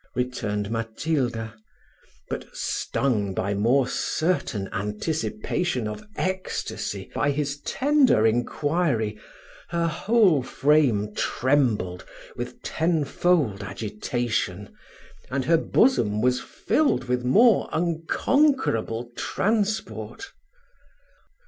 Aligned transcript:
returned 0.15 0.71
Matilda; 0.71 1.55
but, 2.27 2.45
stung 2.53 3.35
by 3.35 3.53
more 3.53 3.87
certain 3.87 4.67
anticipation 4.73 5.87
of 5.87 6.03
ecstasy 6.15 7.11
by 7.13 7.29
his 7.29 7.61
tender 7.63 8.25
inquiry, 8.25 9.19
her 9.69 9.85
whole 9.85 10.41
frame 10.41 11.13
trembled 11.13 12.03
with 12.35 12.59
tenfold 12.63 13.61
agitation, 13.61 14.75
and 15.29 15.45
her 15.45 15.57
bosom 15.57 16.19
was 16.19 16.41
filled 16.41 17.03
with 17.03 17.23
more 17.23 17.69
unconquerable 17.71 19.07
transport. 19.15 20.31